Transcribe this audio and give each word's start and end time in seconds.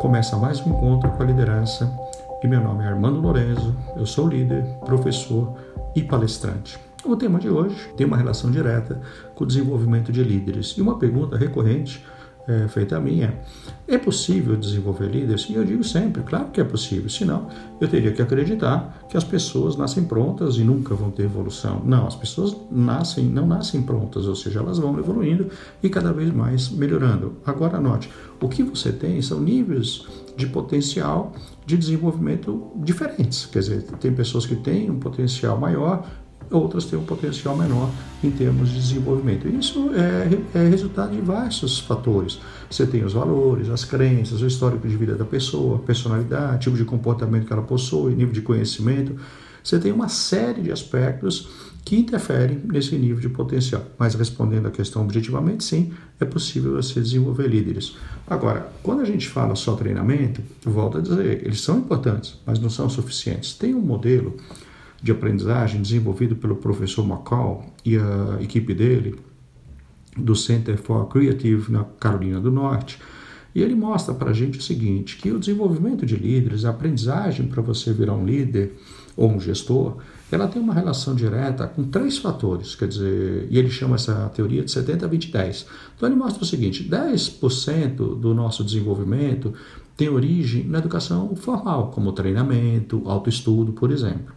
Começa 0.00 0.34
mais 0.38 0.66
um 0.66 0.70
encontro 0.70 1.10
com 1.10 1.22
a 1.22 1.26
liderança 1.26 1.94
e 2.42 2.48
meu 2.48 2.58
nome 2.58 2.82
é 2.82 2.86
Armando 2.86 3.20
Lorenzo, 3.20 3.76
eu 3.94 4.06
sou 4.06 4.26
líder, 4.26 4.64
professor 4.86 5.54
e 5.94 6.02
palestrante. 6.02 6.78
O 7.04 7.14
tema 7.16 7.38
de 7.38 7.50
hoje 7.50 7.76
tem 7.98 8.06
uma 8.06 8.16
relação 8.16 8.50
direta 8.50 8.98
com 9.34 9.44
o 9.44 9.46
desenvolvimento 9.46 10.10
de 10.10 10.24
líderes 10.24 10.68
e 10.78 10.80
uma 10.80 10.98
pergunta 10.98 11.36
recorrente 11.36 12.02
é, 12.48 12.68
feita 12.68 12.98
a 12.98 13.00
é: 13.00 13.42
é 13.86 13.98
possível 13.98 14.56
desenvolver 14.56 15.08
líderes? 15.08 15.46
E 15.48 15.54
eu 15.54 15.64
digo 15.64 15.84
sempre, 15.84 16.22
claro 16.22 16.50
que 16.50 16.60
é 16.60 16.64
possível, 16.64 17.08
senão 17.08 17.48
eu 17.80 17.88
teria 17.88 18.12
que 18.12 18.22
acreditar 18.22 19.04
que 19.08 19.16
as 19.16 19.24
pessoas 19.24 19.76
nascem 19.76 20.04
prontas 20.04 20.56
e 20.56 20.64
nunca 20.64 20.94
vão 20.94 21.10
ter 21.10 21.24
evolução. 21.24 21.82
Não, 21.84 22.06
as 22.06 22.16
pessoas 22.16 22.56
nascem, 22.70 23.24
não 23.24 23.46
nascem 23.46 23.82
prontas, 23.82 24.26
ou 24.26 24.36
seja, 24.36 24.60
elas 24.60 24.78
vão 24.78 24.98
evoluindo 24.98 25.48
e 25.82 25.88
cada 25.88 26.12
vez 26.12 26.32
mais 26.32 26.70
melhorando. 26.70 27.36
Agora 27.44 27.80
note, 27.80 28.10
o 28.40 28.48
que 28.48 28.62
você 28.62 28.92
tem 28.92 29.20
são 29.22 29.40
níveis 29.40 30.06
de 30.36 30.46
potencial 30.46 31.32
de 31.66 31.76
desenvolvimento 31.76 32.72
diferentes. 32.76 33.46
Quer 33.46 33.60
dizer, 33.60 33.82
tem 34.00 34.12
pessoas 34.12 34.46
que 34.46 34.56
têm 34.56 34.90
um 34.90 34.98
potencial 34.98 35.58
maior, 35.58 36.06
outras 36.50 36.84
têm 36.84 36.98
um 36.98 37.04
potencial 37.04 37.56
menor 37.56 37.90
em 38.22 38.30
termos 38.30 38.70
de 38.70 38.76
desenvolvimento. 38.76 39.48
Isso 39.48 39.90
é, 39.94 40.58
é, 40.58 40.68
resultado 40.68 41.10
de 41.10 41.16
diversos 41.16 41.78
fatores. 41.78 42.40
Você 42.70 42.86
tem 42.86 43.04
os 43.04 43.12
valores, 43.12 43.68
as 43.68 43.84
crenças, 43.84 44.42
o 44.42 44.46
histórico 44.46 44.86
de 44.86 44.96
vida 44.96 45.14
da 45.14 45.24
pessoa, 45.24 45.78
personalidade, 45.78 46.64
tipo 46.64 46.76
de 46.76 46.84
comportamento 46.84 47.46
que 47.46 47.52
ela 47.52 47.62
possui, 47.62 48.14
nível 48.14 48.32
de 48.32 48.42
conhecimento. 48.42 49.16
Você 49.62 49.78
tem 49.78 49.92
uma 49.92 50.08
série 50.08 50.62
de 50.62 50.72
aspectos 50.72 51.70
que 51.84 51.96
interferem 51.96 52.60
nesse 52.64 52.96
nível 52.96 53.20
de 53.20 53.28
potencial. 53.28 53.84
Mas 53.98 54.14
respondendo 54.14 54.66
à 54.66 54.70
questão 54.70 55.02
objetivamente, 55.02 55.64
sim, 55.64 55.92
é 56.18 56.24
possível 56.24 56.74
você 56.74 57.00
desenvolver 57.00 57.48
líderes. 57.48 57.96
Agora, 58.26 58.70
quando 58.82 59.00
a 59.00 59.04
gente 59.04 59.28
fala 59.28 59.54
só 59.54 59.74
treinamento, 59.74 60.42
volto 60.64 60.98
a 60.98 61.00
dizer, 61.00 61.44
eles 61.44 61.60
são 61.60 61.78
importantes, 61.78 62.38
mas 62.46 62.58
não 62.58 62.70
são 62.70 62.88
suficientes. 62.88 63.54
Tem 63.54 63.74
um 63.74 63.80
modelo 63.80 64.36
de 65.02 65.12
aprendizagem 65.12 65.80
desenvolvido 65.80 66.36
pelo 66.36 66.56
professor 66.56 67.04
McCall 67.04 67.64
e 67.84 67.96
a 67.96 68.38
equipe 68.40 68.74
dele, 68.74 69.16
do 70.16 70.34
Center 70.34 70.76
for 70.76 71.06
Creative 71.08 71.70
na 71.70 71.84
Carolina 71.84 72.40
do 72.40 72.50
Norte, 72.50 72.98
e 73.54 73.62
ele 73.62 73.74
mostra 73.74 74.14
para 74.14 74.30
a 74.30 74.32
gente 74.32 74.58
o 74.58 74.62
seguinte, 74.62 75.16
que 75.16 75.30
o 75.30 75.38
desenvolvimento 75.38 76.06
de 76.06 76.16
líderes, 76.16 76.64
a 76.64 76.70
aprendizagem 76.70 77.46
para 77.46 77.60
você 77.60 77.92
virar 77.92 78.14
um 78.14 78.24
líder 78.24 78.76
ou 79.16 79.30
um 79.30 79.40
gestor, 79.40 79.96
ela 80.30 80.46
tem 80.46 80.62
uma 80.62 80.72
relação 80.72 81.14
direta 81.14 81.66
com 81.66 81.82
três 81.82 82.16
fatores, 82.18 82.76
quer 82.76 82.86
dizer, 82.86 83.48
e 83.50 83.58
ele 83.58 83.68
chama 83.68 83.96
essa 83.96 84.30
teoria 84.34 84.62
de 84.62 84.70
70, 84.70 85.08
20, 85.08 85.32
10. 85.32 85.66
Então 85.96 86.08
ele 86.08 86.16
mostra 86.16 86.44
o 86.44 86.46
seguinte, 86.46 86.88
10% 86.88 87.96
do 88.18 88.32
nosso 88.32 88.62
desenvolvimento 88.62 89.52
tem 89.96 90.08
origem 90.08 90.64
na 90.64 90.78
educação 90.78 91.34
formal, 91.34 91.90
como 91.90 92.12
treinamento, 92.12 93.02
autoestudo, 93.06 93.72
por 93.72 93.90
exemplo. 93.90 94.32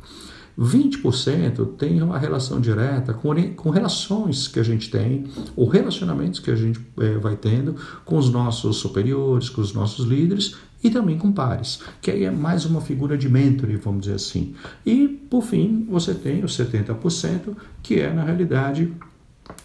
20% 0.58 1.76
tem 1.78 2.02
uma 2.02 2.18
relação 2.18 2.59
direta 2.59 3.14
com, 3.14 3.34
com 3.56 3.70
relações 3.70 4.48
que 4.48 4.60
a 4.60 4.64
gente 4.64 4.90
tem, 4.90 5.26
ou 5.56 5.68
relacionamentos 5.68 6.40
que 6.40 6.52
a 6.52 6.56
gente 6.56 6.80
é, 7.00 7.18
vai 7.18 7.36
tendo 7.36 7.76
com 8.06 8.18
os 8.18 8.30
nossos 8.30 8.78
superiores, 8.78 9.50
com 9.50 9.62
os 9.62 9.73
nossos 9.73 10.06
líderes 10.06 10.56
e 10.84 10.90
também 10.90 11.18
com 11.18 11.32
pares, 11.32 11.80
que 12.02 12.12
aí 12.12 12.26
é 12.26 12.32
mais 12.32 12.66
uma 12.66 12.82
figura 12.82 13.18
de 13.18 13.30
mentor, 13.30 13.70
vamos 13.82 14.02
dizer 14.02 14.16
assim. 14.16 14.54
E, 14.86 15.08
por 15.08 15.42
fim, 15.42 15.88
você 15.90 16.14
tem 16.14 16.44
os 16.44 16.58
70%, 16.58 17.56
que 17.82 18.02
é, 18.02 18.12
na 18.12 18.23
realidade, 18.23 18.92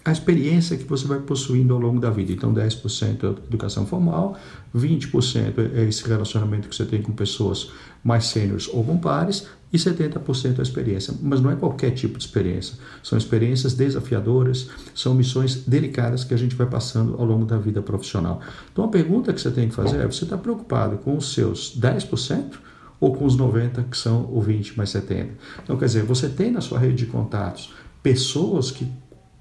a 0.05 0.13
experiência 0.13 0.77
que 0.77 0.85
você 0.85 1.07
vai 1.07 1.19
possuindo 1.21 1.75
ao 1.75 1.81
longo 1.81 2.01
da 2.01 2.11
vida. 2.11 2.33
Então, 2.33 2.55
10% 2.55 3.25
é 3.25 3.27
educação 3.47 3.85
formal, 3.85 4.37
20% 4.75 5.73
é 5.75 5.85
esse 5.85 6.07
relacionamento 6.07 6.69
que 6.69 6.77
você 6.77 6.85
tem 6.85 7.03
com 7.03 7.13
pessoas 7.13 7.71
mais 8.03 8.27
sêniores 8.27 8.69
ou 8.69 8.85
com 8.85 8.97
pares, 8.97 9.47
e 9.73 9.77
70% 9.77 10.59
é 10.59 10.63
experiência. 10.63 11.15
Mas 11.21 11.41
não 11.41 11.51
é 11.51 11.57
qualquer 11.57 11.91
tipo 11.91 12.19
de 12.19 12.25
experiência. 12.25 12.79
São 13.03 13.19
experiências 13.19 13.75
desafiadoras, 13.75 14.69
são 14.95 15.15
missões 15.15 15.57
delicadas 15.67 16.25
que 16.25 16.35
a 16.35 16.37
gente 16.37 16.55
vai 16.55 16.67
passando 16.67 17.15
ao 17.19 17.25
longo 17.25 17.45
da 17.45 17.59
vida 17.59 17.83
profissional. 17.83 18.41
Então, 18.73 18.85
a 18.85 18.89
pergunta 18.89 19.33
que 19.33 19.41
você 19.41 19.51
tem 19.51 19.69
que 19.69 19.75
fazer 19.75 19.99
é: 19.99 20.07
você 20.07 20.25
está 20.25 20.37
preocupado 20.37 20.99
com 20.99 21.17
os 21.17 21.33
seus 21.35 21.79
10%? 21.79 22.53
Ou 23.01 23.15
com 23.15 23.25
os 23.25 23.37
90 23.37 23.85
que 23.85 23.97
são 23.97 24.29
o 24.33 24.41
20 24.41 24.77
mais 24.77 24.91
70. 24.91 25.31
Então, 25.63 25.77
quer 25.77 25.85
dizer, 25.85 26.03
você 26.03 26.29
tem 26.29 26.51
na 26.51 26.61
sua 26.61 26.81
rede 26.81 26.97
de 26.97 27.07
contatos 27.07 27.73
pessoas 28.03 28.73
que 28.73 28.91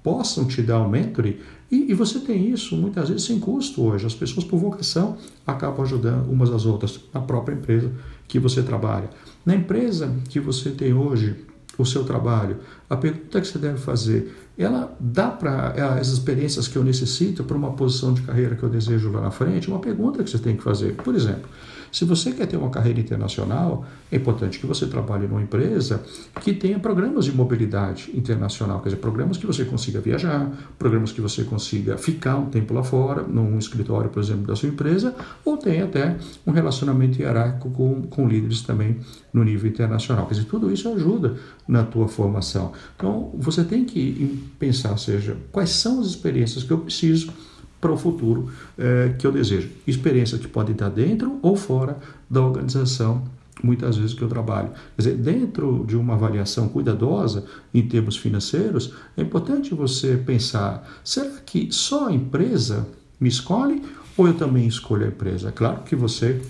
possam 0.00 0.44
te 0.44 0.62
dar 0.62 0.80
um 0.80 0.88
mentoring 0.88 1.38
e, 1.70 1.90
e, 1.90 1.94
você 1.94 2.18
tem 2.18 2.48
isso 2.50 2.74
muitas 2.76 3.10
vezes 3.10 3.26
sem 3.26 3.38
custo 3.38 3.82
hoje. 3.82 4.06
As 4.06 4.14
pessoas, 4.14 4.44
por 4.44 4.58
vocação, 4.58 5.18
acabam 5.46 5.82
ajudando 5.82 6.30
umas 6.30 6.50
às 6.50 6.64
outras 6.64 6.98
na 7.12 7.20
própria 7.20 7.54
empresa 7.54 7.92
que 8.28 8.38
você 8.38 8.62
trabalha. 8.62 9.10
Na 9.44 9.54
empresa 9.54 10.14
que 10.28 10.38
você 10.38 10.70
tem 10.70 10.92
hoje, 10.92 11.44
o 11.78 11.84
seu 11.84 12.04
trabalho, 12.04 12.58
a 12.88 12.96
pergunta 12.96 13.40
que 13.40 13.46
você 13.46 13.58
deve 13.58 13.78
fazer, 13.78 14.36
ela 14.58 14.96
dá 14.98 15.28
para 15.28 15.72
é, 15.76 15.82
as 16.00 16.08
experiências 16.08 16.66
que 16.66 16.76
eu 16.76 16.82
necessito 16.82 17.44
para 17.44 17.56
uma 17.56 17.72
posição 17.72 18.12
de 18.12 18.22
carreira 18.22 18.56
que 18.56 18.62
eu 18.62 18.68
desejo 18.68 19.10
lá 19.10 19.20
na 19.20 19.30
frente? 19.30 19.68
Uma 19.68 19.78
pergunta 19.78 20.22
que 20.22 20.28
você 20.28 20.38
tem 20.38 20.56
que 20.56 20.62
fazer. 20.62 20.94
Por 20.94 21.14
exemplo, 21.14 21.48
se 21.90 22.04
você 22.04 22.32
quer 22.32 22.46
ter 22.46 22.56
uma 22.56 22.70
carreira 22.70 23.00
internacional, 23.00 23.84
é 24.12 24.16
importante 24.16 24.58
que 24.58 24.66
você 24.66 24.86
trabalhe 24.86 25.26
numa 25.26 25.42
empresa 25.42 26.02
que 26.40 26.52
tenha 26.52 26.78
programas 26.78 27.24
de 27.24 27.32
mobilidade 27.32 28.10
internacional, 28.14 28.80
quer 28.80 28.90
dizer, 28.90 29.00
programas 29.00 29.36
que 29.36 29.46
você 29.46 29.64
consiga 29.64 30.00
viajar, 30.00 30.50
programas 30.78 31.12
que 31.12 31.20
você 31.20 31.44
consiga 31.44 31.96
ficar 31.96 32.36
um 32.36 32.46
tempo 32.46 32.74
lá 32.74 32.82
fora, 32.82 33.22
num 33.22 33.58
escritório, 33.58 34.10
por 34.10 34.22
exemplo, 34.22 34.46
da 34.46 34.56
sua 34.56 34.68
empresa, 34.68 35.14
ou 35.44 35.56
tenha 35.56 35.84
até 35.84 36.16
um 36.46 36.50
relacionamento 36.50 37.20
hierárquico 37.20 37.70
com, 37.70 38.02
com 38.02 38.28
líderes 38.28 38.62
também 38.62 38.98
no 39.32 39.42
nível 39.42 39.70
internacional. 39.70 40.26
Quer 40.26 40.34
dizer, 40.34 40.46
tudo 40.46 40.70
isso 40.70 40.88
ajuda 40.92 41.36
na 41.66 41.84
tua 41.84 42.08
formação. 42.08 42.72
Então, 42.96 43.30
você 43.34 43.64
tem 43.64 43.84
que 43.84 44.47
pensar, 44.58 44.96
seja, 44.98 45.36
quais 45.52 45.70
são 45.70 46.00
as 46.00 46.08
experiências 46.08 46.64
que 46.64 46.70
eu 46.70 46.78
preciso 46.78 47.32
para 47.80 47.92
o 47.92 47.96
futuro 47.96 48.50
é, 48.76 49.14
que 49.18 49.26
eu 49.26 49.32
desejo. 49.32 49.70
Experiências 49.86 50.40
que 50.40 50.48
podem 50.48 50.72
estar 50.72 50.88
dentro 50.88 51.38
ou 51.42 51.56
fora 51.56 51.98
da 52.28 52.44
organização, 52.44 53.24
muitas 53.62 53.96
vezes 53.96 54.14
que 54.14 54.22
eu 54.22 54.28
trabalho. 54.28 54.70
Quer 54.96 55.02
dizer, 55.02 55.16
dentro 55.16 55.84
de 55.86 55.96
uma 55.96 56.14
avaliação 56.14 56.68
cuidadosa 56.68 57.44
em 57.72 57.82
termos 57.86 58.16
financeiros, 58.16 58.92
é 59.16 59.22
importante 59.22 59.74
você 59.74 60.16
pensar: 60.16 60.88
será 61.04 61.30
que 61.44 61.68
só 61.70 62.08
a 62.08 62.12
empresa 62.12 62.86
me 63.20 63.28
escolhe 63.28 63.82
ou 64.16 64.26
eu 64.26 64.34
também 64.34 64.66
escolho 64.66 65.04
a 65.04 65.08
empresa? 65.08 65.52
Claro 65.52 65.82
que 65.82 65.94
você 65.94 66.40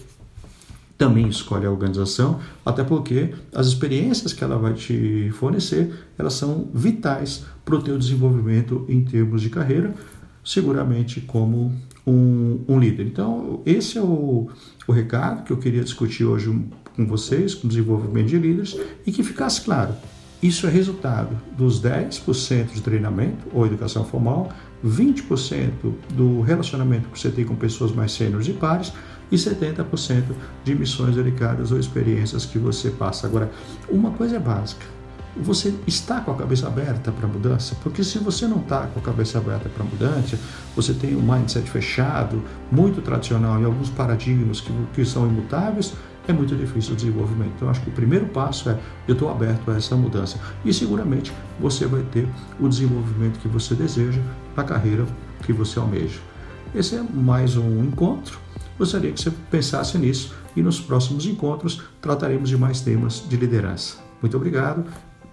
também 0.99 1.29
escolhe 1.29 1.65
a 1.65 1.71
organização, 1.71 2.41
até 2.67 2.83
porque 2.83 3.33
as 3.55 3.69
experiências 3.69 4.33
que 4.33 4.43
ela 4.43 4.59
vai 4.59 4.75
te 4.75 5.31
fornecer, 5.39 5.95
elas 6.19 6.35
são 6.35 6.69
vitais 6.75 7.45
para 7.65 7.77
o 7.77 7.81
teu 7.81 7.97
desenvolvimento 7.97 8.85
em 8.89 9.05
termos 9.05 9.41
de 9.41 9.49
carreira, 9.49 9.95
seguramente 10.45 11.21
como 11.21 11.73
um, 12.05 12.65
um 12.67 12.81
líder. 12.81 13.07
Então, 13.07 13.63
esse 13.65 13.97
é 13.97 14.03
o, 14.03 14.49
o 14.89 14.93
recado 14.93 15.45
que 15.45 15.53
eu 15.53 15.59
queria 15.59 15.85
discutir 15.85 16.25
hoje 16.25 16.51
com 16.97 17.07
vocês, 17.07 17.55
com 17.55 17.69
o 17.69 17.71
desenvolvimento 17.71 18.27
de 18.27 18.39
líderes, 18.39 18.77
e 19.07 19.13
que 19.13 19.23
ficasse 19.23 19.61
claro. 19.61 19.95
Isso 20.43 20.67
é 20.67 20.71
resultado 20.71 21.37
dos 21.57 21.81
10% 21.81 22.73
de 22.73 22.81
treinamento 22.81 23.47
ou 23.53 23.67
educação 23.67 24.05
formal, 24.05 24.53
20% 24.85 25.71
do 26.15 26.41
relacionamento 26.41 27.09
que 27.09 27.19
você 27.19 27.31
tem 27.31 27.45
com 27.45 27.55
pessoas 27.55 27.93
mais 27.93 28.13
sêniores 28.13 28.49
e 28.49 28.53
pares 28.53 28.93
e 29.31 29.37
70% 29.37 30.25
de 30.65 30.75
missões 30.75 31.17
delicadas 31.17 31.73
ou 31.73 31.79
experiências 31.79 32.45
que 32.45 32.59
você 32.59 32.91
passa. 32.91 33.27
Agora, 33.27 33.51
uma 33.89 34.11
coisa 34.11 34.37
é 34.37 34.39
básica, 34.39 34.87
você 35.41 35.73
está 35.87 36.21
com 36.21 36.33
a 36.33 36.35
cabeça 36.35 36.67
aberta 36.67 37.13
para 37.13 37.27
a 37.27 37.29
mudança? 37.29 37.77
Porque 37.83 38.03
se 38.03 38.19
você 38.19 38.47
não 38.47 38.59
está 38.59 38.87
com 38.87 38.99
a 38.99 39.03
cabeça 39.03 39.39
aberta 39.39 39.69
para 39.69 39.85
a 39.85 39.87
mudança, 39.87 40.39
você 40.75 40.93
tem 40.93 41.15
um 41.15 41.23
mindset 41.23 41.69
fechado, 41.71 42.43
muito 42.73 43.01
tradicional 43.01 43.61
e 43.61 43.65
alguns 43.65 43.89
paradigmas 43.91 44.61
que, 44.61 44.73
que 44.95 45.05
são 45.05 45.27
imutáveis, 45.27 45.95
é 46.27 46.33
muito 46.33 46.55
difícil 46.57 46.93
o 46.93 46.97
desenvolvimento. 46.97 47.53
Então, 47.57 47.71
acho 47.71 47.81
que 47.81 47.89
o 47.89 47.93
primeiro 47.93 48.27
passo 48.27 48.69
é 48.69 48.79
eu 49.07 49.15
estou 49.15 49.31
aberto 49.31 49.71
a 49.71 49.77
essa 49.77 49.97
mudança. 49.97 50.39
E 50.65 50.75
seguramente 50.75 51.33
você 51.59 51.87
vai 51.87 52.03
ter 52.03 52.29
o 52.61 52.69
desenvolvimento 52.69 53.39
que 53.39 53.49
você 53.49 53.75
deseja 53.75 54.21
na 54.57 54.65
carreira 54.65 55.07
que 55.43 55.53
você 55.53 55.79
almeja. 55.79 56.21
Esse 56.75 56.97
é 56.97 57.03
mais 57.03 57.57
um 57.57 57.83
encontro. 57.83 58.39
Gostaria 58.79 59.13
que 59.13 59.21
você 59.21 59.33
pensasse 59.51 59.99
nisso 59.99 60.35
e 60.55 60.63
nos 60.63 60.81
próximos 60.81 61.27
encontros 61.27 61.83
trataremos 62.01 62.49
de 62.49 62.57
mais 62.57 62.81
temas 62.81 63.25
de 63.29 63.37
liderança. 63.37 63.97
Muito 64.23 64.37
obrigado 64.37 64.85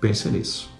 Pense 0.05 0.29
nisso. 0.29 0.74